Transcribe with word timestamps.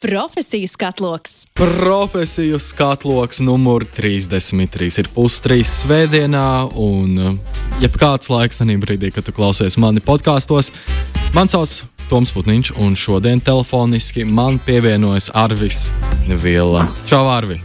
Profesiju 0.00 0.68
skatloks. 0.68 1.46
Profesiju 1.54 2.58
skatloks 2.58 3.38
numur 3.40 3.84
33 3.96 4.98
ir 5.00 5.08
pustrīs 5.14 5.70
svētdienā, 5.80 6.68
un 6.76 7.38
jebkāds 7.80 8.28
laiks 8.28 8.60
tajā 8.60 8.76
brīdī, 8.82 9.08
kad 9.16 9.24
tu 9.24 9.32
klausies 9.32 9.78
mani 9.80 10.04
podkāstos. 10.04 10.68
Man 11.32 11.48
sauc 11.48 11.78
Toms 12.10 12.34
Putniņš, 12.36 12.74
un 12.76 12.92
šodien 12.92 13.40
telefoniski 13.40 14.26
man 14.28 14.60
pievienojas 14.66 15.30
Arvis 15.32 15.86
Vila. 16.28 16.84
Čau, 17.08 17.24
Arvi! 17.32 17.56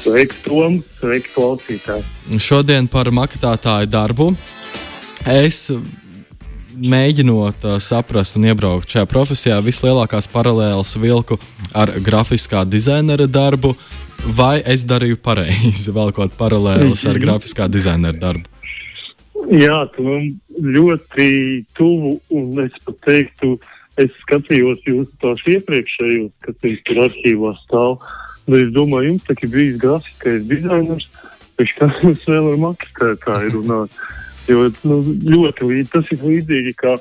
Sveiki, 0.00 0.40
Tom! 0.46 0.80
Sveiki, 1.02 1.34
klausītāji! 1.36 2.40
Šodien 2.40 2.88
par 2.88 3.12
makētāju 3.12 3.92
darbu. 3.92 4.32
Es 5.28 5.66
mēģinot 6.76 7.64
uh, 7.66 7.76
saprast 7.82 8.36
un 8.38 8.48
iebraukt 8.50 8.92
šajā 8.92 9.06
profesijā, 9.10 9.60
vislielākās 9.64 10.28
paralēlas 10.32 10.96
vilku 11.00 11.38
ar 11.76 11.92
grafiskā 12.04 12.64
dizainera 12.68 13.26
darbu, 13.26 13.74
vai 14.36 14.58
es 14.64 14.84
darīju 14.88 15.20
pareizi, 15.22 15.92
velkot 15.98 16.36
paralēlas 16.38 17.06
ar 17.08 17.20
grafiskā 17.22 17.70
dizainera 17.72 18.18
darbu? 18.20 18.52
Jā, 19.46 19.84
tu 19.94 20.02
man 20.02 20.30
ļoti 20.58 21.26
tuvu, 21.78 22.16
un 22.34 22.62
es 22.64 22.74
pat 22.84 22.98
teiktu, 23.06 23.54
es 24.00 24.10
skatījos 24.24 24.82
jūsu 24.88 25.12
tās 25.22 25.44
iepriekšējos, 25.52 26.32
kas 26.42 26.80
tur 26.88 27.02
arhīvā 27.06 27.52
stāv. 27.62 28.00
Es 28.46 28.70
domāju, 28.74 29.12
jums 29.12 29.26
tā 29.26 29.36
ir 29.38 29.50
bijis 29.52 29.78
grafiskais 29.82 30.44
dizainers, 30.50 31.06
viņš 31.58 31.74
kā 31.78 31.88
mums 32.02 32.26
vēl 32.30 32.52
ar 32.52 32.60
makstētāju 32.64 33.54
runāt. 33.54 34.00
Jo 34.46 34.68
nu, 34.86 35.00
ļoti 35.26 35.66
līdz, 35.70 35.92
tas 35.94 36.10
ir 36.14 36.22
līdzīgi 36.22 36.74
kā 36.78 36.94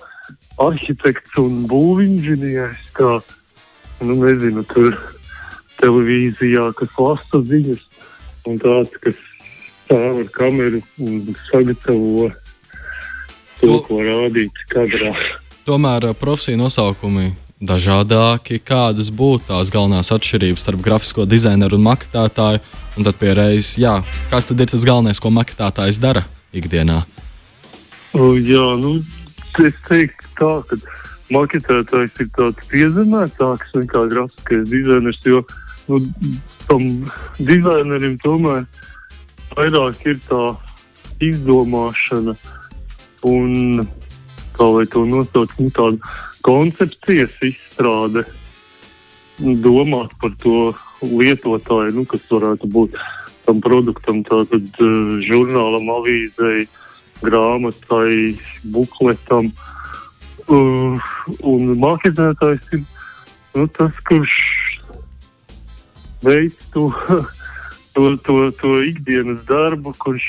arhitekts 0.61 1.37
un 1.41 1.65
būvinženieris, 1.69 2.87
kā 2.97 3.19
nu, 4.01 4.17
nezinu, 4.23 4.63
tur 4.71 4.97
televīzijā, 5.81 6.71
kas 6.79 6.97
lasa 6.97 7.41
ziņas, 7.45 7.83
un 8.49 8.59
tāds, 8.63 8.97
kas 9.03 9.19
stāv 9.85 10.21
ar 10.23 10.29
kameru 10.33 10.81
un 11.03 11.35
sagatavo 11.45 12.29
to, 13.61 13.79
ko 13.85 14.01
rādīt 14.01 14.65
kadrā. 14.71 15.13
Tomēr 15.65 16.11
profesiju 16.17 16.59
nosaukumi 16.61 17.33
dažādāki. 17.65 18.59
Kādas 18.61 19.09
būtu 19.13 19.49
tās 19.49 19.71
galvenās 19.73 20.11
atšķirības 20.13 20.65
starp 20.65 20.83
grafisko 20.85 21.25
dizaineru 21.29 21.79
un 21.79 21.85
maketētāju? 21.87 22.63
Un 22.95 23.07
tad 23.07 23.17
pie 23.19 23.33
reizes, 23.35 23.75
jā, 23.81 23.97
kas 24.31 24.49
tad 24.49 24.61
ir 24.61 24.71
tas 24.71 24.85
galvenais, 24.87 25.19
ko 25.19 25.31
maketētājs 25.33 25.99
dara 26.03 26.25
ikdienā? 26.55 27.03
Jā, 28.15 28.67
nu, 28.79 29.01
es 29.59 29.75
teiktu 29.83 30.29
tā, 30.39 30.51
ka 30.69 30.77
maketētājs 31.35 32.13
ir 32.23 32.29
tāds 32.37 32.67
piezemētāks 32.71 33.73
nekā 33.75 34.05
grafiskais 34.13 34.69
dizainers, 34.71 35.19
jo 35.27 35.41
nu, 35.89 35.99
tam 36.69 36.85
dizainerim 37.41 38.15
tomēr 38.23 38.63
vairāk 39.57 40.05
ir 40.07 40.21
tā 40.29 40.45
izdomāšana 41.27 42.37
un 43.27 43.83
kā 44.55 44.69
lai 44.77 44.87
to 44.95 45.03
nosauc, 45.11 45.51
nu, 45.59 45.67
tāda 45.75 46.15
koncepcijas 46.47 47.35
izstrāde, 47.43 48.23
domāt 49.67 50.15
par 50.23 50.31
to 50.39 50.71
lietotāju, 51.03 51.97
nu, 51.99 52.07
kas 52.07 52.23
varētu 52.31 52.71
būt 52.79 52.95
tam 53.43 53.59
produktam, 53.59 54.23
tātad 54.23 54.71
uh, 54.79 55.19
žurnālam, 55.27 55.91
avīzei, 55.99 56.63
uh, 56.63 56.81
grāmatai, 57.23 58.35
bukletam. 58.73 59.51
Uh, 60.45 60.99
un 61.41 61.71
mākslinieks 61.81 62.73
ir 62.75 62.83
nu, 63.55 63.65
tas, 63.73 63.93
kurš 64.05 64.35
veic 66.25 66.57
to, 66.73 66.91
to, 67.95 68.17
to, 68.25 68.35
to 68.59 68.73
ikdienas 68.85 69.41
darbu, 69.49 69.95
kurš, 70.01 70.27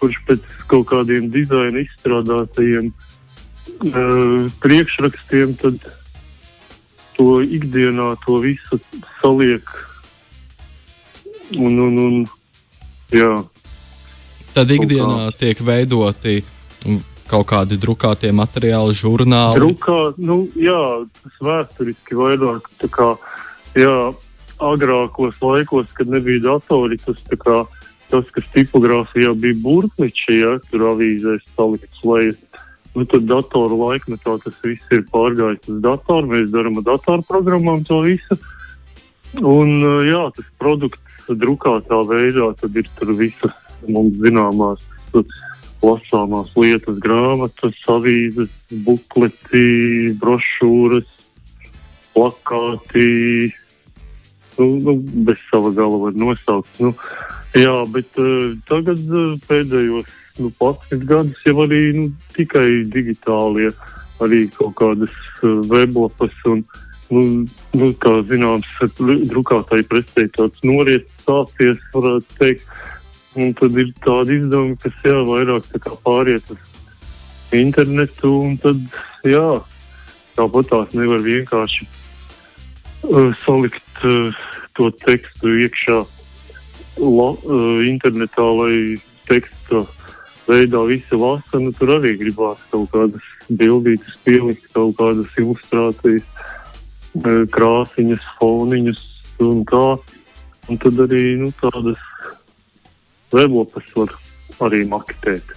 kurš 0.00 0.16
pēc 0.28 0.46
kaut 0.70 0.88
kādiem 0.92 1.28
dizaina 1.34 1.82
izstrādātajiem 1.84 2.92
uh, 2.92 4.48
priekšrakstiem 4.64 5.56
to 7.14 7.28
ikdienā 7.44 8.14
to 8.24 8.38
visu 8.42 8.80
saliek. 9.20 9.68
Un, 11.54 11.76
un, 11.78 11.98
un, 12.00 12.22
jā. 13.14 13.44
Tad 14.54 14.70
ikdienā 14.70 15.32
tiek 15.34 15.58
veidoti 15.66 16.42
kaut 17.26 17.48
kādi 17.50 17.78
drukātie 17.80 18.30
materiāli, 18.36 18.94
žurnāli. 18.94 19.58
Drukā, 19.58 19.98
nu, 20.22 20.44
jā, 20.54 20.82
tas 21.22 21.40
vēsturiski 21.42 22.18
vairāk. 22.18 22.68
Kā, 22.94 23.08
jā, 23.78 23.96
agrākos 24.62 25.40
laikos, 25.42 25.90
kad 25.96 26.12
nebija 26.12 26.44
datori, 26.44 27.00
tas, 27.02 27.18
kā, 27.40 27.64
tas 28.12 28.30
kas 28.36 28.46
tipogrāfijā 28.54 29.32
bija 29.40 29.58
burkniči, 29.64 30.38
ja 30.44 30.54
tur 30.70 30.86
avīzēs 30.92 31.42
salikts 31.56 32.06
lejas. 32.06 32.38
Nu, 32.94 33.02
tad 33.10 33.26
datoru 33.26 33.80
laikmetā 33.88 34.36
tas 34.44 34.60
viss 34.62 34.94
ir 34.94 35.02
pārgājis 35.10 35.66
uz 35.72 35.80
datoru. 35.82 36.30
Mēs 36.30 36.52
darām 36.52 36.78
ar 36.78 36.86
datorprogrammām 36.92 37.82
to 37.88 38.04
visu. 38.06 38.38
Un 39.34 39.80
jā, 40.06 40.28
tas 40.36 40.46
produkts 40.62 41.26
drukātā 41.26 41.98
veidā 42.06 42.52
tad 42.60 42.78
ir 42.78 42.86
tur 42.94 43.10
visas 43.18 43.63
mums 43.92 44.20
zināmās 44.22 44.82
lasāmās 45.84 46.52
lietas, 46.58 46.98
grāmatas, 47.02 47.76
avīzes, 47.90 48.50
bukleti, 48.86 50.14
brošūras, 50.20 51.10
plakāti. 52.14 53.52
Nu, 54.58 54.68
nu, 54.86 54.96
bez 55.26 55.40
sava 55.50 55.72
gala 55.74 55.98
var 56.06 56.14
nosaukt. 56.18 56.70
Nu, 56.78 56.92
jā, 57.58 57.74
bet 57.90 58.20
uh, 58.22 58.54
tagad 58.70 59.02
uh, 59.10 59.34
pēdējos 59.48 60.10
nu, 60.38 60.50
11 60.60 61.04
gadus 61.10 61.42
jau 61.46 61.56
arī 61.66 61.82
nu, 61.96 62.06
tikai 62.36 62.84
digitālie, 62.94 63.72
arī 64.22 64.44
kaut 64.54 64.76
kādas 64.78 65.14
uh, 65.42 65.58
weblapas 65.70 66.38
un, 66.50 66.62
nu, 67.10 67.24
nu, 67.74 67.90
kā 67.98 68.14
zināms, 68.30 68.70
drukātāji 69.00 69.88
presē 69.90 70.28
tāds 70.38 70.62
noriets 70.66 71.26
sācies, 71.26 71.82
varētu 71.96 72.38
teikt. 72.38 72.70
Un 73.34 73.50
tad 73.58 73.74
ir 73.80 73.90
tādi 74.04 74.38
izdevumi, 74.38 74.76
kas 74.78 74.94
jā, 75.02 75.16
vairāk 75.26 75.66
pāriet 76.06 76.50
uz 76.54 76.74
internetu. 77.54 78.30
Tad, 78.62 78.84
jā, 79.26 79.46
tāpat 80.38 80.70
tās 80.70 80.94
nevar 80.94 81.24
vienkārši 81.24 81.88
uh, 83.10 83.32
salikt 83.42 84.04
uh, 84.06 84.30
to 84.78 84.90
tekstu 85.02 85.56
iekšā 85.64 85.98
la, 87.02 87.28
uh, 87.34 87.82
internetā, 87.88 88.46
lai 88.60 89.02
teksta 89.26 89.82
veidā 90.46 90.84
visi 90.86 91.18
lasa. 91.18 91.58
Nu, 91.58 91.74
tur 91.74 91.96
arī 91.98 92.14
gribās 92.22 92.62
kaut 92.70 92.92
kādas 92.94 93.34
bildītas 93.50 94.14
pielikt, 94.22 94.70
kaut 94.78 94.94
kādas 95.02 95.34
ilustrācijas, 95.42 96.26
uh, 97.18 97.42
krāsiņas, 97.50 98.34
foniņas 98.38 99.06
un 99.42 99.64
tā. 99.66 99.86
Un 100.70 100.78
tad 100.80 101.02
arī 101.04 101.34
nu, 101.36 101.50
tādas 101.60 101.98
weblapas 103.34 103.90
var 103.96 104.14
arī 104.64 104.84
maketēt. 104.88 105.54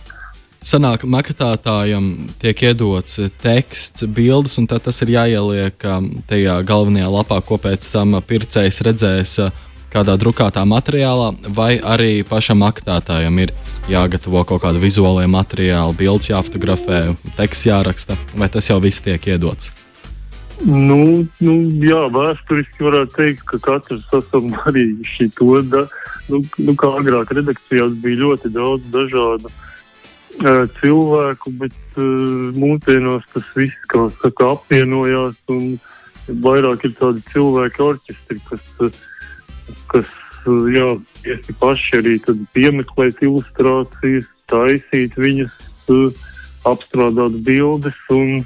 Sanāk, 0.68 1.06
maketētājam 1.08 2.10
tiek 2.42 2.64
iedots 2.66 3.22
teksts, 3.40 4.04
bildes, 4.12 4.58
un 4.60 4.66
tas 4.68 5.00
ir 5.06 5.14
jāieliek 5.14 5.86
um, 5.88 6.10
tajā 6.28 6.58
galvenajā 6.68 7.12
lapā, 7.14 7.38
ko 7.46 7.60
pēc 7.62 7.86
tam 7.94 8.18
pircējs 8.28 8.82
redzēs 8.84 9.38
uh, 9.46 9.64
kādā 9.94 10.18
drukātā 10.20 10.66
materiālā, 10.68 11.32
vai 11.56 11.78
arī 11.80 12.24
pašam 12.28 12.62
maketētājam 12.66 13.40
ir 13.46 13.54
jāgatavo 13.92 14.44
kaut 14.50 14.66
kāda 14.66 14.82
vizuālajā 14.82 15.32
materiāla, 15.32 15.96
bildes 15.98 16.32
jāfotografē, 16.34 17.04
teksts 17.40 17.70
jāraksta, 17.70 18.20
vai 18.36 18.52
tas 18.52 18.68
jau 18.68 18.82
viss 18.84 19.06
tiek 19.06 19.32
iedots. 19.32 19.72
Nu, 20.66 21.28
nu, 21.38 21.54
jā, 21.86 22.00
vēsturiski 22.10 22.88
varētu 22.88 23.14
teikt, 23.14 23.44
ka 23.46 23.60
katrs 23.62 24.06
esam 24.18 24.50
arī 24.70 24.88
šī 25.06 25.30
to 25.38 25.60
da, 25.70 25.84
nu, 26.32 26.42
nu, 26.58 26.74
kā 26.74 26.90
agrāk 26.98 27.34
redakcijās 27.38 27.94
bija 28.02 28.24
ļoti 28.24 28.50
daudz 28.56 28.88
dažādu 28.94 29.52
uh, 29.52 30.64
cilvēku, 30.80 31.54
bet 31.62 32.00
uh, 32.02 32.50
mūsdienās 32.58 33.28
tas 33.36 33.52
viss, 33.58 33.78
kā 33.94 34.08
saka, 34.24 34.56
apvienojās 34.58 35.38
un 35.54 35.78
vairāk 36.42 36.88
ir 36.90 36.96
tādi 36.98 37.22
cilvēki 37.30 37.84
orķestri, 37.86 38.42
kas, 38.50 38.98
kas 39.94 40.16
uh, 40.50 40.66
jā, 40.74 40.90
iesi 41.36 41.54
paši 41.62 42.00
arī 42.02 42.16
piemeklēt 42.58 43.22
ilustrācijas, 43.22 44.26
taisīt 44.50 45.22
viņas, 45.22 45.62
uh, 45.94 46.26
apstrādāt 46.66 47.38
bildes 47.46 48.02
un, 48.10 48.42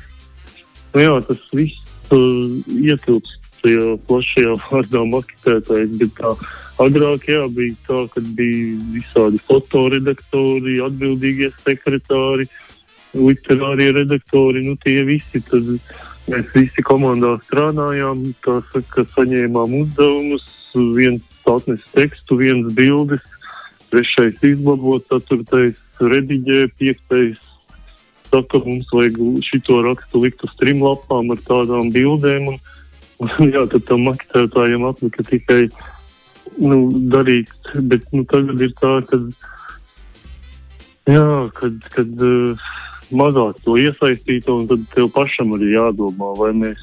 nu, 0.91 0.99
jā, 0.99 1.15
tas 1.29 1.47
viss 1.55 1.80
ietilpst 2.17 3.41
tajā 3.61 3.95
plašajā 4.07 4.55
vārdā 4.65 5.03
maketētājs. 5.11 5.91
Bet 6.01 6.13
tā 6.17 6.33
agrāk 6.81 7.27
jā, 7.29 7.43
bija 7.53 7.77
tā, 7.87 7.99
ka 8.13 8.23
bija 8.37 8.77
visādi 8.95 9.41
fotoredaktori, 9.47 10.79
atbildīgie 10.85 11.51
sekretāri, 11.61 12.47
literārie 13.17 13.91
redaktori. 13.99 14.63
Nu, 14.65 14.77
tie 14.81 15.03
visi 15.07 15.43
tad 15.49 15.67
mēs 16.31 16.55
visi 16.55 16.85
komandā 16.85 17.35
strādājām, 17.45 18.31
tā 18.45 18.59
saka, 18.71 19.05
saņēmām 19.15 19.77
uzdevumus, 19.83 20.47
viens 20.95 21.21
atnes 21.49 21.85
tekstu, 21.93 22.37
viens 22.39 22.67
bildes, 22.77 23.23
trešais 23.91 24.39
izlabo, 24.47 24.99
ceturtais 25.09 25.79
rediģē, 25.99 26.67
piektais 26.79 27.50
saka, 28.31 28.61
mums 28.65 28.89
vajag 28.95 29.17
šito 29.45 29.81
rakstu 29.85 30.23
likt 30.23 30.43
uz 30.47 30.53
trim 30.59 30.83
lapām 30.85 31.33
ar 31.33 31.41
tādām 31.47 31.91
bildēm. 31.93 32.51
Un, 32.53 32.59
un, 33.27 33.51
jā, 33.51 33.65
tad 33.71 33.87
tam 33.89 34.07
maketētājiem 34.09 34.85
atlika 34.89 35.25
tikai 35.27 35.65
nu, 36.57 36.77
darīt, 37.13 37.51
bet 37.91 38.07
nu, 38.15 38.23
tagad 38.29 38.63
ir 38.63 38.71
tā, 38.79 38.93
ka, 39.09 39.19
jā, 41.11 41.27
kad, 41.59 41.77
kad 41.95 42.25
uh, 42.27 42.71
mazāk 43.11 43.61
to 43.65 43.77
iesaistītu, 43.81 44.61
un 44.61 44.71
tad 44.71 44.87
tev 44.95 45.11
pašam 45.13 45.53
arī 45.57 45.75
jādomā, 45.75 46.33
vai 46.39 46.51
mēs 46.63 46.81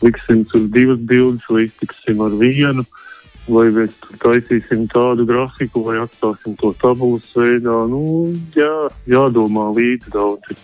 liksim 0.00 0.46
tur 0.48 0.64
divas 0.72 1.02
bildes, 1.04 1.44
vai 1.50 1.66
iztiksim 1.66 2.24
ar 2.24 2.34
vienu. 2.40 2.86
Uh, 2.86 3.09
vai 3.48 3.68
mēs 3.74 3.96
taisīsim 4.20 4.86
tādu 4.92 5.26
grafiku, 5.28 5.84
vai 5.86 6.00
atstāsim 6.02 6.56
to 6.60 6.72
tabulas 6.80 7.30
veidā. 7.36 7.76
Nu, 7.90 8.02
jā, 8.56 8.90
jādomā 9.10 9.70
līdzi 9.76 10.12
daudz. 10.14 10.58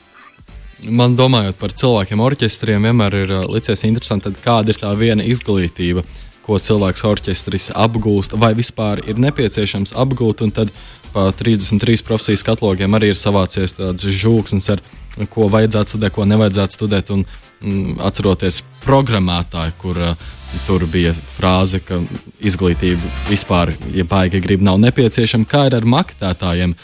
Man 0.84 1.17
domājot 1.17 1.56
par 1.56 1.73
cilvēkiem, 1.73 2.20
orķestriem, 2.20 2.84
vienmēr 2.84 3.14
ir 3.23 3.31
uh, 3.32 3.44
licies 3.49 3.87
interesanti, 3.88 4.34
kāda 4.44 4.75
ir 4.75 4.81
tā 4.82 4.90
viena 4.99 5.25
izglītība, 5.25 6.05
ko 6.44 6.61
cilvēks 6.62 7.05
orķestris 7.08 7.70
apgūst, 7.75 8.37
vai 8.38 8.52
vispār 8.55 9.00
ir 9.08 9.19
nepieciešams 9.19 9.96
apgūt. 9.96 10.44
Tad 10.55 10.70
pa 11.14 11.31
33 11.32 12.05
profesijas 12.05 12.44
katalogiem 12.44 12.93
arī 12.94 13.14
ir 13.14 13.19
savācies 13.19 13.78
tāds 13.78 14.05
žūksnis, 14.05 14.69
ar 14.75 14.84
ko 15.32 15.49
vajadzētu 15.50 15.96
studēt, 15.96 16.14
ko 16.14 16.28
nevajadzētu 16.28 16.76
studēt. 16.76 17.12
Un, 17.14 17.25
mm, 17.64 17.96
atceroties 18.05 18.61
programmētāju, 18.84 19.76
kur 19.81 20.02
uh, 20.12 20.28
tur 20.67 20.85
bija 20.91 21.12
frāze, 21.14 21.81
ka 21.85 21.99
izglītība 22.44 23.11
vispār, 23.31 23.75
ja 23.94 24.05
baigi 24.08 24.41
grib, 24.44 24.64
nav 24.67 24.79
nepieciešama. 24.82 25.49
Kā 25.50 25.67
ir 25.69 25.76
ar 25.79 25.88
maketētājiem? 25.88 26.76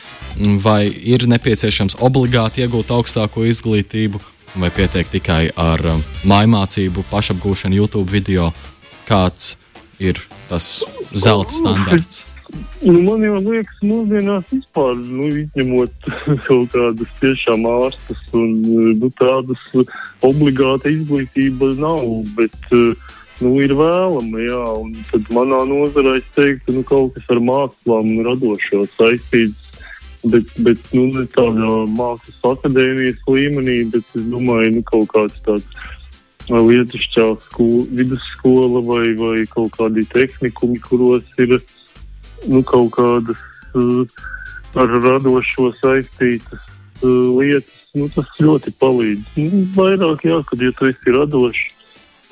Vai 0.64 0.86
ir 0.88 1.26
nepieciešams 1.28 1.98
obligāti 2.04 2.64
iegūt 2.64 2.92
augstāko 2.94 3.46
izglītību, 3.50 4.20
vai 4.56 4.72
pietiek 4.74 5.08
tikai 5.12 5.44
ar 5.56 5.84
um, 5.94 6.04
mājmācību, 6.28 7.06
pašapgūšanu, 7.12 7.80
YouTube 7.82 8.10
video? 8.12 8.50
Kāds 9.08 9.56
ir 10.02 10.20
tas 10.50 10.82
zelta 11.14 11.54
standarts? 11.54 12.26
Nu, 12.82 12.98
man 13.06 13.22
jau 13.24 13.38
liekas, 13.40 13.78
mūsdienās 13.86 14.48
vispār, 14.50 14.96
nu, 14.98 15.28
izņemot 15.44 16.08
kaut 16.46 16.74
kādas 16.74 17.12
tiešām 17.22 17.64
ārstas 17.70 18.20
un 18.36 18.50
nu, 18.98 19.10
tādas 19.20 19.62
obligāta 20.26 20.90
izglītība 20.92 21.72
nav, 21.80 22.02
bet 22.36 22.74
uh, 22.74 23.14
nu, 23.42 23.56
ir 23.62 23.74
vēlama. 23.78 24.44
Jā, 24.46 24.62
un 24.80 24.94
tad 25.10 25.28
manā 25.34 25.62
nozarē 25.68 26.16
es 26.20 26.28
teiktu, 26.36 26.78
nu, 26.78 26.84
kaut 26.88 27.16
kas 27.16 27.28
ar 27.34 27.42
mākslām 27.42 28.14
un 28.16 28.24
radošo 28.30 28.86
saistīts. 28.96 29.58
Bet, 30.22 30.46
bet 30.62 30.78
nu, 30.94 31.08
ne 31.10 31.24
tādā 31.34 31.70
mākslas 31.90 32.44
akadēmijas 32.52 33.24
līmenī, 33.26 33.80
bet 33.90 34.06
es 34.14 34.28
domāju, 34.30 34.76
nu, 34.76 34.82
kaut 34.86 35.10
kāds 35.10 35.40
tāds 35.42 35.66
lietišķā 36.50 37.24
skola, 37.48 37.86
vidusskola 37.90 38.82
vai, 38.86 39.14
vai 39.18 39.46
kaut 39.50 39.74
kādi 39.76 40.06
tehnikumi, 40.10 40.78
kuros 40.82 41.26
ir 41.42 41.58
nu, 42.48 42.62
kaut 42.66 42.92
kādas 42.96 43.42
uh, 43.74 44.06
ar 44.74 44.90
radošo 45.02 45.72
saistītas 45.78 46.62
uh, 47.02 47.38
lietas. 47.38 47.78
Nu, 47.94 48.08
tas 48.08 48.30
ļoti 48.40 48.72
palīdz. 48.80 49.34
Nu, 49.36 49.66
vairāk, 49.76 50.24
jā, 50.24 50.38
kad 50.48 50.62
ja 50.64 50.72
tu 50.78 50.88
esi 50.88 51.12
radošs, 51.12 51.66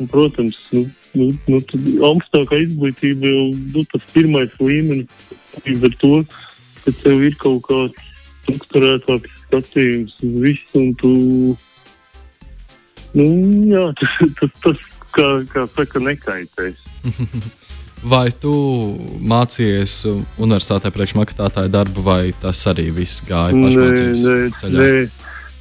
un, 0.00 0.08
protams, 0.08 0.56
nu, 0.72 0.86
nu, 1.18 1.30
nu, 1.50 1.60
augstākā 2.10 2.60
izglītība 2.64 3.30
jau 3.30 3.46
nu, 3.54 3.84
tas 3.90 4.06
pirmais 4.14 4.52
līmenis 4.62 5.30
līdz 5.64 5.88
ar 5.88 5.96
to, 6.02 6.12
ka 6.84 6.94
tev 7.02 7.24
ir 7.26 7.36
kaut 7.40 7.62
kāds 7.68 8.06
strukturētāks 8.44 9.40
skatījums 9.46 10.16
uz 10.24 10.36
visu, 10.44 10.80
un 10.80 10.92
tu, 11.00 11.12
nu, 13.18 13.26
jā, 13.70 13.86
tas, 14.00 14.20
tas, 14.40 14.54
tas 14.66 14.84
kā, 15.14 15.30
kā 15.50 15.66
saka, 15.76 16.02
nekaitēs. 16.10 16.84
Vai 18.10 18.30
tu 18.32 18.50
mācījies 19.28 20.06
universitātē 20.40 20.88
priekšmakātāja 20.94 21.68
darbu, 21.68 22.00
vai 22.00 22.30
tas 22.32 22.62
arī 22.70 22.86
viss 22.96 23.20
gāja 23.28 23.52
pašmācības 23.52 24.22
nē, 24.24 24.36
nē, 24.38 24.46
ceļā? 24.56 24.78
Nē, 24.78 24.94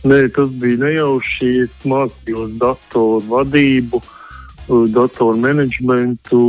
nē, 0.07 0.19
tas 0.37 0.53
bija 0.61 0.79
nejauši. 0.85 1.49
Es 1.65 1.83
mācījos 1.83 2.53
datoru 2.61 3.19
vadību. 3.27 3.99
Uh, 3.99 4.18
datoru 4.69 5.37
menedžmentu 5.41 6.41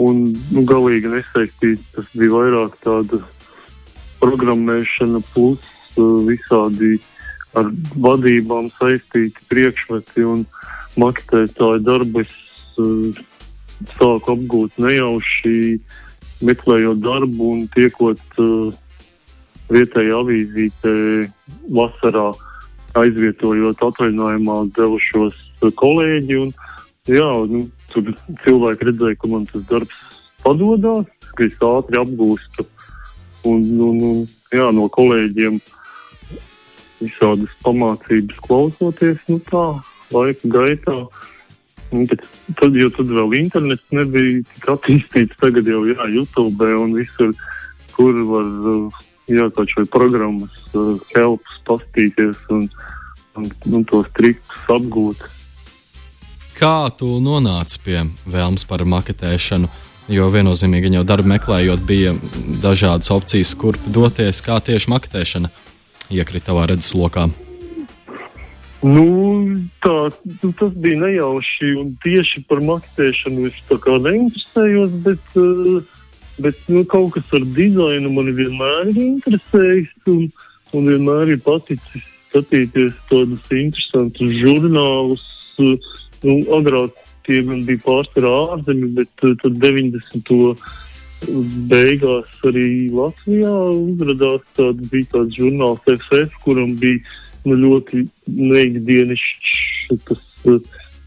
un 0.00 0.20
nu, 0.52 0.64
galīgi 0.68 1.10
nesaistīts. 1.12 1.86
Tas 1.94 2.08
bija 2.14 2.36
vairāk 2.36 2.76
tāda 2.84 3.20
programmēšana 4.20 5.22
plus 5.32 5.64
visādi 6.28 6.98
ar 7.58 7.70
vadībām 7.98 8.70
saistīti 8.76 9.48
priekšmeti 9.50 10.26
un 10.28 10.44
maketētāju 11.00 11.82
darbu. 11.86 12.24
Es 12.24 12.36
sāku 13.96 14.36
apgūt 14.36 14.76
nejauši, 14.80 15.80
meklējot 16.44 17.00
darbu 17.02 17.50
un 17.56 17.66
tiekot 17.74 18.20
vietējā 19.70 20.20
avīzītē 20.20 20.94
vasarā 21.72 22.30
aizvietojot 23.00 23.82
atvaļinājumā 23.86 24.56
devušos 24.76 25.36
kolēģi. 25.78 26.38
Un, 26.42 26.50
uh, 26.50 26.69
jā, 27.08 27.30
nu, 27.48 27.64
tur 27.92 28.12
cilvēki 28.44 28.90
redzēja, 28.90 29.18
ka 29.20 29.30
man 29.30 29.46
tas 29.48 29.64
darbs 29.70 30.00
padodas, 30.44 31.08
ka 31.36 31.46
es 31.46 31.56
ātri 31.64 32.00
apgūstu. 32.00 32.66
Un, 33.48 33.64
un, 33.80 34.00
un, 34.04 34.24
jā, 34.52 34.68
no 34.76 34.88
kolēģiem 34.92 35.60
visādas 37.00 37.52
pamācības 37.64 38.40
klausoties, 38.44 39.22
nu 39.32 39.38
tā, 39.48 39.64
laika 40.12 40.50
gaitā. 40.52 40.96
Un, 41.90 42.04
bet, 42.06 42.22
tad, 42.60 42.76
jo 42.76 42.90
tad 42.94 43.08
vēl 43.16 43.38
internets 43.40 43.86
nebija 43.96 44.44
tik 44.52 44.68
attīstīts, 44.74 45.40
tagad 45.40 45.66
jau 45.70 45.82
jā, 45.88 46.04
YouTube 46.12 46.68
un 46.76 46.94
visur, 46.98 47.32
kur 47.96 48.20
var 48.28 48.46
jā, 49.30 49.48
kaut 49.56 49.74
vai 49.78 49.86
programmas 49.96 50.54
helps 51.14 51.58
pastīties 51.66 52.38
un, 52.54 52.68
un, 53.38 53.50
un 53.72 53.84
tos 53.90 54.08
trikus 54.18 54.72
apgūt. 54.76 55.39
Kā 56.58 56.90
tu 56.96 57.18
nonāci 57.22 57.80
pie 57.84 58.00
vēlmes 58.28 58.66
par 58.68 58.84
maketēšanu? 58.88 59.70
Jo 60.10 60.26
viennozīmīgi 60.34 60.90
jau 60.96 61.04
darbu 61.06 61.30
meklējot, 61.30 61.84
bija 61.86 62.16
dažādas 62.62 63.12
opcijas, 63.14 63.52
kur 63.54 63.78
doties, 63.86 64.40
kā 64.42 64.56
tieši 64.58 64.90
maketēšana 64.90 65.52
iekrita 66.10 66.50
tavā 66.50 66.66
redzeslokā. 66.72 67.28
Nu, 68.80 69.06
tā, 69.84 69.96
nu, 70.40 70.50
tas 70.56 70.72
bija 70.72 70.98
nejauši. 71.02 71.72
Tieši 72.02 72.44
par 72.48 72.62
maketēšanu 72.64 73.50
es 73.50 73.58
neinteresējos, 74.06 74.94
bet, 75.04 75.34
uh, 75.36 75.82
bet 76.40 76.62
nu, 76.72 76.84
kaut 76.88 77.12
kas 77.18 77.34
ar 77.36 77.44
dizainu 77.44 78.12
man 78.14 78.32
vienmēr 78.32 78.88
ir 78.94 79.02
interesējis. 79.04 79.92
Un, 80.08 80.30
un 80.72 80.88
vienmēr 80.88 81.34
ir 81.36 81.42
paticis 81.44 82.08
skatīties 82.30 82.96
tādus 83.10 83.52
interesantus 83.52 84.32
žurnālus. 84.40 85.26
Nu, 86.20 86.36
agrāk 86.52 86.96
tie 87.24 87.40
bija 87.44 87.80
pārsvarā 87.84 88.32
ārzemji, 88.56 88.92
bet 88.98 89.24
uh, 89.24 89.34
tad 89.40 89.56
90. 89.62 90.32
beigās 91.70 92.44
arī 92.48 92.68
Latvijā 92.92 93.54
uzrādījās 93.76 94.44
tāds, 94.56 94.94
tāds 95.12 95.36
žurnāls 95.38 95.88
FF, 95.88 96.36
kuram 96.44 96.76
bija 96.80 97.00
nu, 97.48 97.56
ļoti 97.64 98.04
neikdienišķs 98.26 99.98
tas 100.08 100.24
uh, 100.48 100.60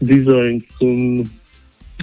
dizains 0.04 0.84
un, 0.84 1.24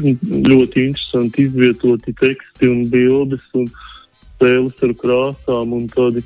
un 0.02 0.20
ļoti 0.48 0.88
interesanti 0.88 1.48
izvietoti 1.48 2.16
teksti 2.20 2.72
un 2.72 2.86
bildes 2.92 3.44
un 3.60 3.68
spēles 3.72 4.80
ar 4.88 4.96
krāsām 5.04 5.76
un 5.78 5.88
tādi, 5.92 6.24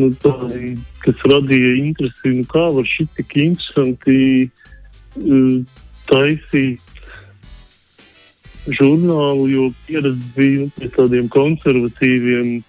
nu, 0.00 0.08
tādi 0.24 0.74
kas 1.04 1.28
radīja 1.28 1.76
interesi, 1.84 2.36
nu, 2.38 2.48
kā 2.50 2.66
var 2.76 2.88
šit 2.88 3.12
tik 3.20 3.36
interesanti 3.44 4.18
uh, 4.48 5.81
taisīt 6.10 6.92
žurnālu, 8.66 9.46
jo 9.50 9.70
pieredze 9.86 10.28
bija 10.36 10.66
nu, 10.66 10.70
pie 10.76 10.90
tādiem 10.94 11.28
konservatīviem, 11.32 12.60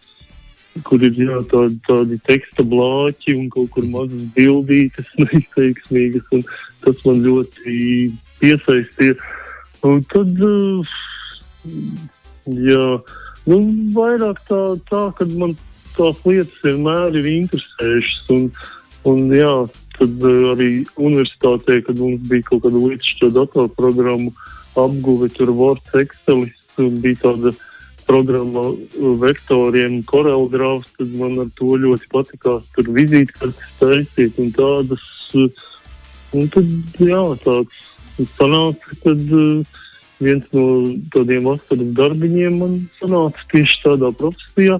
kur 0.87 1.03
ir 1.05 1.17
jā, 1.17 1.41
tādi, 1.51 1.77
tādi 1.85 2.17
teksta 2.25 2.65
blāķi 2.65 3.35
un 3.37 3.49
kaut 3.53 3.69
kur 3.75 3.85
mazas 3.89 4.23
bildītes, 4.37 5.09
neizteiksmīgas, 5.21 6.25
un 6.33 6.45
tas 6.85 7.03
man 7.07 7.21
ļoti 7.25 7.75
piesaistīja. 8.41 9.19
Un 9.83 10.01
tad, 10.09 10.39
jā, 12.47 12.87
nu, 13.51 13.59
vairāk 13.93 14.41
tā, 14.49 14.63
tā, 14.89 15.03
kad 15.19 15.37
man 15.37 15.55
tās 15.93 16.23
lietas 16.25 16.55
vienmēr 16.63 17.19
ir 17.19 17.29
interesējušas, 17.35 18.23
un, 18.33 18.47
un 19.11 19.25
jā, 19.35 19.53
tad 19.97 20.25
arī 20.53 20.69
universitātē, 20.97 21.81
kad 21.85 21.99
mums 21.99 22.23
bija 22.29 22.47
kaut 22.49 22.65
kāda 22.65 22.81
līdzšķa 22.81 23.29
datorprogramma 23.37 24.33
apguve, 24.79 25.29
tur 25.33 25.53
Word, 25.53 25.85
Excelis, 25.99 26.57
bija 26.77 27.21
tāda 27.27 27.53
programma 28.07 28.65
vektoriem, 29.21 30.01
Corel 30.09 30.49
Draws, 30.51 30.89
tad 30.97 31.13
man 31.17 31.39
ar 31.45 31.51
to 31.57 31.77
ļoti 31.79 32.09
patikās 32.11 32.65
tur 32.75 32.89
vizītkartes 32.97 33.77
taisīt 33.79 34.41
un 34.43 34.51
tādas. 34.55 35.07
Un 36.33 36.49
tad, 36.49 36.69
jā, 36.97 37.21
tāds 37.45 38.27
sanāca, 38.37 39.13
uh, 39.13 39.79
viens 40.23 40.45
no 40.55 40.65
tādiem 41.13 41.47
vasaras 41.47 41.93
darbiņiem 41.99 42.59
man 42.61 42.75
sanāca 42.99 43.47
tieši 43.53 43.79
tādā 43.85 44.11
profesijā. 44.17 44.79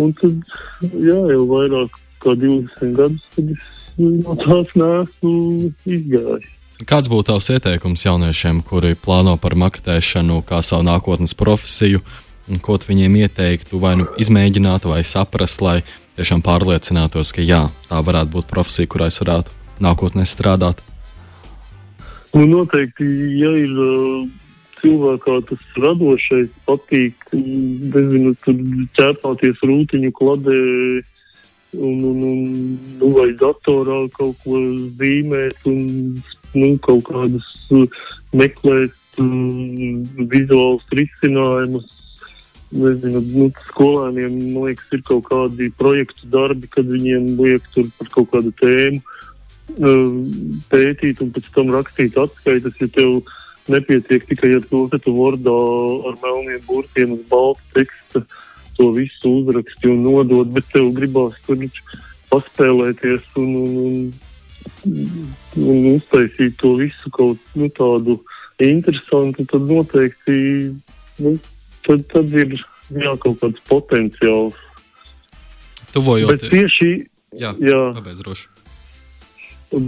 Un 0.00 0.14
tad, 0.16 0.38
jā, 0.80 1.18
jau 1.34 1.44
vairāk 1.50 1.98
kā 2.22 2.36
20 2.38 2.96
gadus, 2.96 3.24
tad 3.34 3.50
es 3.52 3.81
no 3.98 4.36
tās 4.40 4.74
neesmu 4.78 5.70
izgājis. 5.86 6.50
Kāds 6.88 7.10
būtu 7.10 7.28
tavs 7.30 7.46
ieteikums 7.54 8.02
jauniešiem, 8.02 8.62
kuri 8.66 8.96
plāno 8.98 9.36
par 9.38 9.54
maketēšanu 9.54 10.40
kā 10.48 10.62
savu 10.66 10.86
nākotnes 10.88 11.36
profesiju? 11.38 12.02
Ko 12.64 12.74
tu 12.74 12.88
viņiem 12.88 13.20
ieteiktu, 13.20 13.78
vai 13.78 13.94
nu 14.00 14.08
izmēģināt, 14.18 14.88
vai 14.90 15.04
saprast, 15.06 15.62
lai 15.62 15.76
tiešām 16.18 16.42
pārliecinātos, 16.42 17.30
ka 17.36 17.44
jā, 17.46 17.68
tā 17.86 18.00
varētu 18.02 18.34
būt 18.34 18.50
profesija, 18.50 18.90
kurā 18.90 19.12
es 19.12 19.20
varētu 19.22 19.54
nākotnē 19.84 20.26
strādāt? 20.26 20.82
Nu, 22.34 22.48
noteikti, 22.48 23.06
ja 23.38 23.52
ir 23.62 23.78
cilvēkā 24.82 25.38
tas 25.48 25.62
radošais 25.78 26.50
patīk, 26.66 27.30
nezinu, 27.32 28.34
tur 28.42 28.58
ķēpāties 28.98 29.62
rūtiņu 29.62 30.12
kladē 30.18 30.58
un, 31.76 32.02
un, 32.10 32.22
un 32.28 32.42
nu, 33.00 33.10
vai 33.16 33.30
datorā 33.40 34.02
kaut 34.16 34.36
ko 34.44 34.60
zīmēt 35.00 35.66
un 35.70 35.80
nu, 36.52 36.68
kaut 36.84 37.06
kādus 37.08 37.48
meklēt 38.36 39.22
um, 39.22 40.02
vizuālus 40.32 40.84
risinājumus. 40.92 41.88
Nezinu, 42.72 43.20
nu, 43.34 43.50
skolēniem, 43.68 44.36
liekas, 44.56 44.86
ir 44.96 45.02
kaut 45.04 45.26
kādi 45.26 45.66
projektu 45.76 46.28
darbi, 46.32 46.70
kad 46.72 46.88
viņiem 46.88 47.34
liek 47.36 47.66
tur 47.74 47.90
par 47.98 48.08
kaut 48.14 48.30
kādu 48.32 48.52
tēmu 48.62 49.02
pētīt 50.72 51.20
un 51.22 51.30
pēc 51.32 51.48
tam 51.54 51.70
rakstīt 51.72 52.16
atskaitas, 52.18 52.76
ja 52.80 52.88
tev 52.88 53.22
nepietiek 53.70 54.24
tikai 54.26 54.56
ar 54.58 54.64
to, 54.68 54.88
ka 54.90 54.98
tu 54.98 55.14
Wordā 55.14 55.58
ar 56.08 56.16
melniem 56.22 56.60
burtiem 56.66 57.12
uz 57.12 57.22
balta 57.30 57.62
teksta 57.74 58.01
to 58.82 58.90
visu 58.98 59.36
uzraksti 59.38 59.92
un 59.94 60.02
nodod, 60.02 60.50
bet 60.50 60.66
tev 60.74 60.90
gribās 60.96 61.38
tur 61.46 61.62
paspēlēties 62.32 63.28
un, 63.38 63.50
un, 63.62 63.96
un, 64.90 65.26
un 65.62 65.88
uztaisīt 65.94 66.56
to 66.58 66.74
visu 66.80 67.12
kaut 67.14 67.54
nu, 67.54 67.70
tādu 67.78 68.18
interesantu, 68.62 69.46
tad 69.50 69.66
noteikti 69.68 70.36
nu, 71.22 71.36
tad, 71.86 72.04
tad 72.12 72.34
ir 72.34 72.56
jā, 72.56 73.14
kaut 73.22 73.38
kāds 73.42 73.62
potenciāls. 73.70 74.58
Tuvojoties. 75.92 76.30
Bet 76.30 76.50
tieši, 76.50 76.90
jā, 77.38 77.52
jā. 77.62 77.82
Tāpēc 77.98 78.24
droši. 78.24 78.48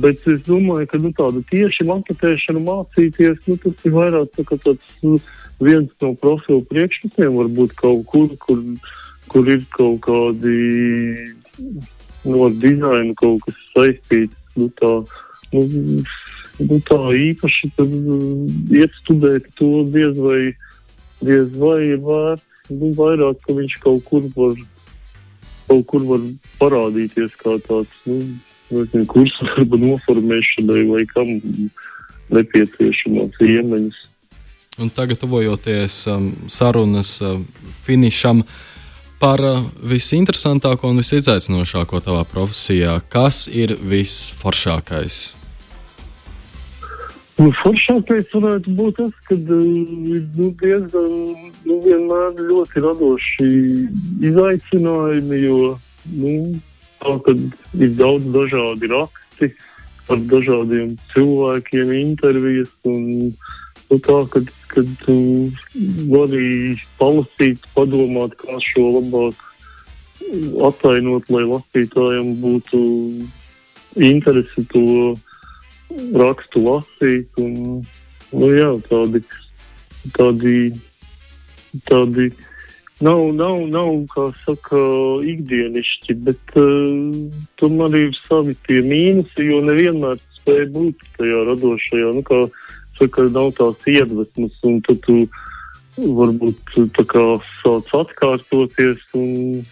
Bet 0.04 0.22
es 0.30 0.44
domāju, 0.46 0.88
ka 0.88 1.00
nu, 1.00 1.10
tādu 1.16 1.42
tieši 1.50 1.84
maketēšanu 1.88 2.62
mācīties, 2.64 3.42
nu, 3.50 3.58
tas 3.60 3.88
ir 3.88 3.96
vairāk 3.96 4.30
tā, 4.36 4.46
tāds 4.54 4.94
nu, 5.04 5.18
viens 5.62 5.90
no 6.02 6.14
profilu 6.18 6.62
priekšmetiem, 6.70 7.34
varbūt 7.38 7.74
kaut 7.78 8.04
kur, 8.10 8.28
kur, 8.42 8.62
kur 9.30 9.50
ir 9.50 9.64
kaut 9.74 10.00
kādi 10.06 10.56
nu, 12.24 12.44
ar 12.46 12.54
dizainu 12.62 13.14
kaut 13.20 13.44
kas 13.46 13.60
saistīts. 13.74 14.40
Nu, 14.54 14.68
tā, 14.78 14.92
nu, 15.52 15.62
nu, 16.62 16.78
tā 16.86 17.00
īpaši 17.18 17.70
tad, 17.74 17.94
iet 18.70 18.94
studēt 19.02 19.48
to 19.58 19.82
diez 19.94 20.14
vai, 20.18 20.54
diez 21.24 21.50
vai 21.58 21.80
ir 21.90 22.02
vērts. 22.04 22.50
Nu, 22.70 22.94
vairāk, 22.96 23.42
ka 23.44 23.56
viņš 23.58 23.76
kaut 23.82 24.06
kur 24.08 24.24
var, 24.36 24.54
kaut 25.68 25.84
kur 25.90 26.06
var 26.08 26.22
parādīties 26.62 27.34
kā 27.42 27.58
tāds. 27.66 27.98
Nu, 28.06 28.22
kursu 29.10 29.44
darba 29.50 29.78
noformēšanai 29.82 30.86
vai 30.88 31.04
kam 31.10 31.34
nepieciešamās 32.32 33.42
iemaņas. 33.44 33.98
Un 34.78 34.88
tagad, 34.90 35.20
tuvojoties 35.22 36.06
um, 36.06 36.32
sarunas 36.50 37.20
uh, 37.22 37.38
finišam, 37.86 38.42
par 39.22 39.38
uh, 39.38 39.60
visinteresantāko 39.86 40.90
un 40.90 40.98
visizaicinošāko 40.98 42.00
tavā 42.02 42.24
profesijā, 42.26 42.96
kas 43.08 43.44
ir 43.46 43.76
visforšākais? 43.78 45.20
Nu, 47.38 47.52
foršākais 47.62 48.34
varētu 48.34 48.74
būt 48.74 48.98
tas, 48.98 49.14
ka 49.30 49.38
uh, 49.38 49.54
nu, 49.54 50.50
diezgan 50.58 51.14
nu, 51.70 51.78
vienmēr 51.86 52.42
ļoti 52.42 52.82
radoši 52.82 53.50
izaicinājumi, 54.26 55.42
jo 55.46 55.58
nu, 56.18 56.34
tā, 56.98 57.38
ir 57.78 57.94
daudz 57.94 58.26
dažādi 58.34 58.90
raksti 58.90 59.54
ar 60.10 60.26
dažādiem 60.34 60.96
cilvēkiem, 61.14 61.94
intervijas. 62.02 62.74
Un, 62.90 63.36
nu, 63.94 64.02
tā, 64.02 64.20
kad, 64.34 64.50
kad 64.72 64.92
tu 65.04 65.16
vari 66.10 66.74
palasīt, 66.98 67.64
padomāt, 67.76 68.34
kā 68.40 68.58
šo 68.62 68.90
labāk 68.98 69.42
atainot, 70.68 71.28
lai 71.30 71.44
lasītājiem 71.46 72.32
būtu 72.42 72.80
interesi 74.02 74.64
to 74.72 75.14
rakstu 76.18 76.64
lasīt. 76.64 77.28
Un, 77.38 77.84
nu, 78.32 78.50
jā, 78.50 78.72
tādi, 78.88 79.22
tādi, 80.16 80.56
tādi 81.90 82.28
nav, 83.04 83.22
nav, 83.36 83.64
nav 83.70 83.94
kā 84.14 84.28
saka, 84.44 84.82
ikdienišķi, 85.34 86.18
bet 86.26 86.58
uh, 86.58 87.40
tomēr 87.60 87.98
ir 88.00 88.14
savi 88.24 88.56
tie 88.66 88.82
mīnusi, 88.86 89.50
jo 89.50 89.62
nevienmēr 89.66 90.22
spēj 90.40 90.68
būt 90.74 91.10
tajā 91.18 91.42
radošajā, 91.50 92.14
nu, 92.18 92.24
kā 92.26 92.44
saka, 92.98 93.28
nav 93.34 93.52
tās 93.58 93.88
iedvesmas, 93.90 94.56
un 94.66 94.80
tad 94.86 95.00
tu 95.06 95.24
varbūt 95.96 96.74
tā 96.96 97.04
kā 97.10 97.24
sāc 97.60 97.92
atkārtoties, 98.00 99.02
un 99.14 99.62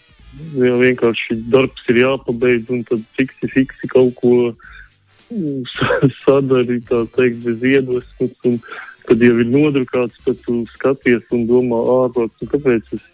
jā, 0.56 0.74
vienkārši 0.82 1.40
darbs 1.52 1.88
ir 1.92 2.02
jāpabeidz, 2.04 2.70
un 2.72 2.84
tad 2.88 3.02
fiksi, 3.18 3.50
fiksi 3.56 3.90
kaut 3.92 4.14
ko 4.20 4.34
sadarīt, 6.24 6.86
tā 6.90 7.04
teikt, 7.16 7.42
bez 7.46 7.66
iedvesmas, 7.72 8.36
un 8.48 8.58
kad 9.08 9.22
jau 9.22 9.34
ir 9.42 9.48
nodrukāts, 9.50 10.20
tad 10.26 10.38
tu 10.46 10.62
skaties 10.76 11.26
un 11.34 11.46
domā 11.50 11.80
ārprāt, 11.96 12.34
nu, 12.40 12.50
kāpēc 12.54 12.94
es 12.96 13.08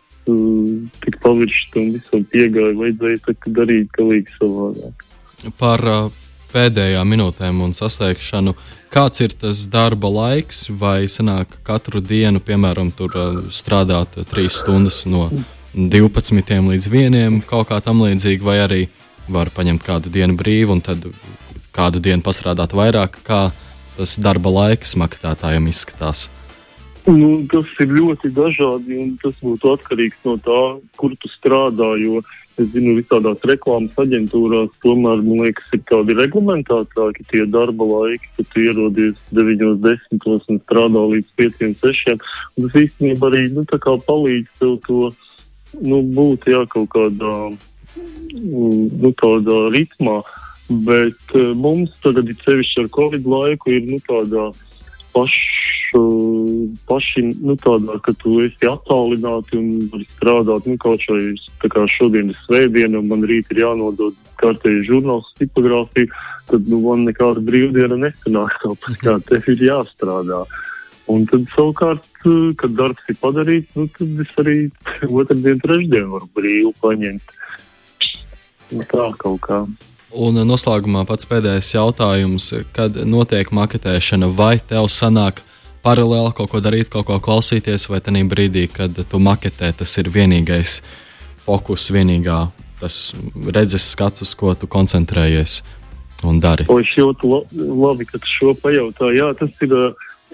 tik 1.02 1.16
paviršs 1.24 1.76
un 1.80 1.92
visam 1.94 2.24
piegāja, 2.32 2.76
vajadzēja 2.76 3.36
darīt 3.56 3.92
galīgi 3.96 4.34
savādāk. 4.36 5.06
Par 5.56 5.84
uh, 5.88 6.10
pēdējām 6.52 7.08
minūtēm 7.12 7.60
un 7.64 7.74
saslēgšanu. 7.76 8.54
Kāds 8.92 9.20
ir 9.24 9.34
tas 9.36 9.66
darba 9.70 10.08
laiks, 10.12 10.66
vai 10.70 11.08
sanāk 11.12 11.58
katru 11.66 12.00
dienu, 12.00 12.40
piemēram, 12.40 12.92
tur 12.96 13.16
uh, 13.16 13.42
strādāt 13.52 14.16
trīs 14.30 14.56
stundas 14.62 15.04
no 15.06 15.28
12 15.74 16.70
līdz 16.72 16.88
1, 16.88 17.42
kaut 17.48 17.68
kā 17.68 17.82
tam 17.84 18.00
līdzīga, 18.06 18.44
vai 18.44 18.56
arī 18.64 18.80
var 19.28 19.52
paņemt 19.52 19.84
kādu 19.84 20.10
dienu 20.12 20.38
brīvu 20.38 20.78
un 20.78 20.80
tad 20.84 21.04
kādu 21.76 22.00
dienu 22.02 22.24
pastrādāt 22.24 22.72
vairāk, 22.74 23.20
kā 23.26 23.48
tas 23.98 24.16
darba 24.22 24.50
laiks 24.54 24.96
maketētājiem 24.98 25.68
izskatās? 25.70 26.28
Nu, 27.08 27.44
tas 27.48 27.68
ir 27.80 27.92
ļoti 27.94 28.30
dažādi, 28.36 28.98
un 29.00 29.14
tas 29.22 29.36
būtu 29.40 29.72
atkarīgs 29.76 30.18
no 30.28 30.36
tā, 30.44 30.62
kur 31.00 31.14
tu 31.16 31.30
strādā. 31.32 31.94
Jo 32.02 32.20
es 32.62 32.70
zinu, 32.74 32.96
visādās 32.98 33.44
reklāmas 33.48 33.96
aģentūrās 34.02 34.72
tomēr, 34.84 35.22
man 35.24 35.44
liekas, 35.46 35.70
ir 35.76 35.82
tādi 35.90 36.16
reglamentētāki 36.18 37.26
tie 37.32 37.44
darba 37.50 37.86
laiki, 37.88 38.30
kad 38.36 38.50
tu 38.52 38.64
ierodies 38.64 39.16
9, 39.36 39.64
10 39.84 40.28
un 40.28 40.60
strādā 40.64 41.04
līdz 41.14 41.32
5, 41.40 41.64
6. 41.82 42.28
Un 42.56 42.66
tas 42.66 42.78
īstenībā 42.82 43.30
arī 43.30 43.46
nu, 43.54 43.64
palīdz 44.08 44.60
tev 44.60 44.76
to 44.86 45.00
nu, 45.80 46.02
būt 46.02 46.48
jā, 46.50 46.64
kaut 46.72 46.90
kādā 46.94 47.34
nu, 47.48 49.12
tādā 49.22 49.58
ritmā. 49.74 50.20
Bet 50.68 51.32
uh, 51.32 51.54
mums 51.56 51.94
tagad, 52.04 52.28
ir 52.28 52.40
sevišķi 52.44 52.84
ar 52.84 52.90
Covid 52.92 53.28
laiku, 53.28 53.72
ir 53.72 53.86
nu, 53.88 54.00
tādā 54.08 54.50
pašu, 55.88 56.68
paši, 56.86 57.22
nu, 57.40 57.56
tādā, 57.56 57.98
ka 58.02 58.12
tu 58.12 58.40
esi 58.42 58.66
attālināti 58.66 59.58
un 59.58 59.88
vari 59.92 60.06
strādāt, 60.16 60.66
nu, 60.66 60.76
kaut 60.78 61.00
vai 61.08 61.34
tā 61.62 61.68
kā 61.68 61.86
šodien 61.88 62.30
ir 62.30 62.38
svētdiena 62.46 62.98
un 62.98 63.08
man 63.08 63.22
rīt 63.22 63.46
ir 63.50 63.64
jānodod 63.64 64.14
kārtēji 64.38 64.86
žurnāls 64.86 65.32
tipogrāfija, 65.38 66.08
tad, 66.50 66.68
nu, 66.68 66.80
man 66.80 67.06
nekāda 67.08 67.40
brīvdiena 67.40 67.96
nesanāk, 67.96 68.58
tāpēc 68.64 69.00
kā 69.02 69.18
tev 69.28 69.48
ir 69.48 69.64
jāstrādā. 69.68 70.44
Un 71.08 71.24
tad 71.24 71.46
savukārt, 71.54 72.04
kad 72.60 72.70
darbs 72.76 73.04
ir 73.08 73.16
padarīts, 73.16 73.72
nu, 73.76 73.88
tad 73.88 74.24
es 74.24 74.32
arī 74.38 74.58
otrdien, 75.08 75.60
trešdien 75.60 76.10
varu 76.12 76.28
brīvu 76.36 76.74
paņemt. 76.82 77.36
Nu, 78.76 78.84
tā 78.84 79.08
kaut 79.16 79.40
kā. 79.46 79.62
Un 80.08 80.36
noslēgumā 80.48 81.06
pats 81.08 81.28
pēdējais 81.28 81.72
jautājums, 81.74 82.52
kad 82.76 82.96
notiek 83.08 83.48
maketēšana, 83.52 84.28
vai 84.36 84.56
tev 84.60 84.88
sanāk 84.92 85.42
paralēli 85.84 86.34
kaut 86.36 86.52
ko 86.52 86.62
darīt, 86.64 86.90
kaut 86.92 87.06
ko 87.08 87.18
klausīties, 87.22 87.88
vai 87.90 88.00
tajā 88.04 88.24
brīdī, 88.28 88.66
kad 88.72 88.96
tu 88.96 89.20
maketē, 89.22 89.72
tas 89.76 89.98
ir 90.00 90.10
vienīgais 90.14 90.80
fokus, 91.46 91.88
vienīgā 91.94 92.46
tas 92.78 93.12
redzes 93.54 93.90
skats, 93.92 94.22
uz 94.22 94.34
ko 94.38 94.54
tu 94.54 94.68
koncentrējies 94.70 95.62
un 96.28 96.38
dari. 96.42 96.66
O, 96.70 96.78
es 96.82 96.90
jūtu 96.96 97.42
labi, 97.54 98.06
ka 98.08 98.20
tu 98.20 98.30
šo 98.30 98.54
pajautā. 98.58 99.10
Jā, 99.14 99.32
tas 99.38 99.50
ir 99.64 99.74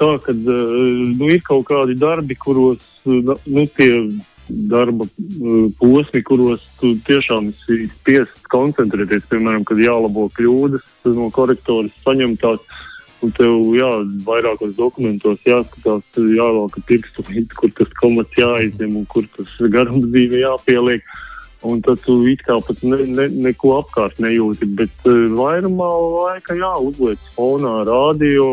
tā, 0.00 0.10
ka 0.24 0.34
nu, 0.36 1.28
ir 1.30 1.42
kaut 1.44 1.66
kādi 1.70 1.96
darbi, 1.98 2.36
kuros 2.36 2.82
nu, 3.04 3.66
tie 3.76 3.90
darba 4.48 5.06
posmi, 5.80 6.22
kuros 6.24 6.64
tu 6.80 6.94
tiešām 7.06 7.50
esi 7.52 7.88
spiests 7.92 8.48
koncentrēties. 8.52 9.28
Piemēram, 9.30 9.64
kad 9.68 9.80
jālabo 9.80 10.28
kļūdas 10.36 10.84
no 11.16 11.30
korektoras 11.34 11.94
saņemtās. 12.04 12.60
Un 13.24 13.32
tev 13.32 13.70
jā, 13.72 13.90
vairākos 14.26 14.74
dokumentos 14.76 15.44
jāskatās, 15.48 16.04
jāvelk 16.18 16.76
pirkstu, 16.88 17.24
kur 17.56 17.72
tas 17.78 17.92
komats 18.00 18.36
jāizņem 18.36 18.98
un 19.00 19.06
kur 19.08 19.28
tas 19.36 19.54
garums 19.72 20.10
dzīve 20.10 20.42
jāpieliek. 20.44 21.04
Uh, 21.04 21.20
Un 21.64 21.80
tad 21.80 22.02
tu 22.04 22.18
it 22.28 22.42
kā 22.44 22.58
pat 22.60 22.82
ne, 22.84 22.98
ne, 23.08 23.24
neko 23.46 23.78
apkārt 23.78 24.18
nejūti. 24.20 24.68
Bet 24.76 25.06
uh, 25.08 25.30
vairumā 25.32 25.88
laika, 26.02 26.56
jā, 26.60 26.72
uzliek 26.84 27.20
fonā 27.36 27.78
radio, 27.88 28.44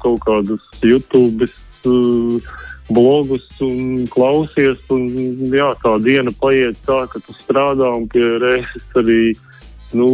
kaut 0.00 0.22
kādus 0.24 0.64
YouTube, 0.80 1.50
uh, 1.84 2.54
blogus 2.88 3.44
un 3.66 4.06
klausies. 4.12 4.80
Un, 4.94 5.04
jā, 5.52 5.68
tā 5.82 5.98
diena 6.06 6.32
paiet 6.40 6.80
tā, 6.88 7.02
ka 7.12 7.20
tu 7.26 7.36
strādā 7.36 7.92
un 7.98 8.08
pie 8.08 8.24
reizes 8.40 8.88
arī 8.96 9.20
nu, 9.94 10.08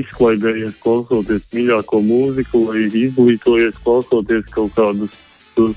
izklaidējies, 0.00 0.76
klausoties 0.82 1.42
mīļāko 1.54 2.02
mūziku, 2.04 2.66
vai 2.68 2.84
izglītojies, 2.86 3.80
klausoties 3.84 4.44
kaut 4.54 4.76
kādus 4.76 5.16
uh, 5.58 5.74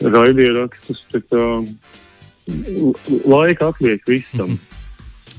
raidierakstus. 0.00 1.04
Laika 3.28 3.72
atliek 3.72 4.02
visam. 4.08 4.48
Mm 4.48 4.54
-hmm. 4.54 4.68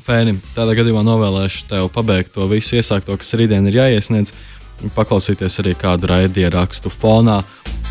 Fēni, 0.09 0.39
tādā 0.55 0.73
gadījumā 0.73 1.03
novēlēšu 1.05 1.67
tev 1.69 1.89
pabeigt 1.93 2.31
to 2.33 2.47
visu 2.47 2.79
iesākto, 2.79 3.17
kas 3.17 3.33
rītdien 3.37 3.67
ir 3.69 3.75
jāiesniedz, 3.77 4.33
paklausīties 4.95 5.59
arī 5.59 5.75
kādu 5.77 6.09
raidījumu 6.09 6.55
rakstu 6.55 6.89
fonā. 6.89 7.43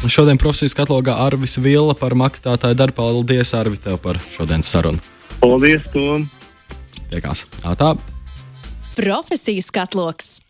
Šodien 0.07 0.39
profesijas 0.39 0.75
katalogā 0.75 1.15
Arvis 1.27 1.59
Vila 1.63 1.95
par 1.95 2.15
maketātāju 2.19 2.75
darbu. 2.75 2.97
Paldies, 2.97 3.55
Arvi, 3.55 3.77
tev 3.77 3.99
par 4.03 4.19
šodienas 4.35 4.71
sarunu. 4.71 4.99
Paldies, 5.41 5.83
Tom! 5.93 6.29
Tiekās! 7.11 7.47
Tā! 7.63 7.95
Profesijas 8.99 9.71
katloks! 9.71 10.41